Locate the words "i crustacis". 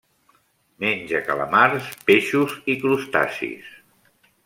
2.75-3.73